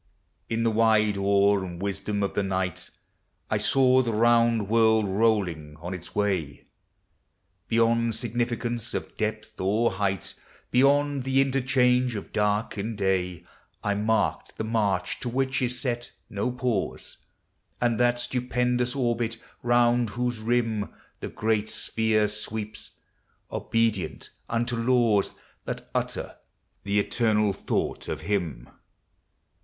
In 0.49 0.63
the 0.63 0.71
wide 0.71 1.15
awe 1.15 1.59
and 1.59 1.79
wisdom 1.79 2.23
of 2.23 2.33
the 2.33 2.41
night 2.41 2.89
I 3.51 3.59
saw 3.59 4.01
the 4.01 4.11
round 4.13 4.67
world 4.67 5.07
rolling 5.07 5.75
on 5.79 5.93
its 5.93 6.15
way, 6.15 6.65
Beyond 7.67 8.15
significance 8.15 8.95
of 8.95 9.15
depth 9.15 9.61
or 9.61 9.91
height, 9.91 10.33
Beyond 10.71 11.23
the 11.23 11.39
interchange 11.39 12.15
of 12.15 12.33
dark 12.33 12.77
and 12.77 12.97
day. 12.97 13.45
I 13.83 13.93
marked 13.93 14.57
the 14.57 14.63
march 14.63 15.19
to 15.19 15.29
which 15.29 15.61
is 15.61 15.75
se1 15.75 16.09
no 16.31 16.49
pause, 16.51 17.17
And 17.79 17.99
that 17.99 18.19
stupendous 18.19 18.95
orbit, 18.95 19.37
round 19.61 20.09
whose 20.09 20.39
rim 20.39 20.89
The 21.19 21.29
great 21.29 21.69
sphere 21.69 22.27
sweeps, 22.27 22.93
obedient 23.51 24.31
unto 24.49 24.75
laws 24.77 25.35
That 25.65 25.91
utter 25.93 26.37
the 26.81 26.99
eternal 26.99 27.53
thought 27.53 28.07
of 28.07 28.21
Bim. 28.21 28.67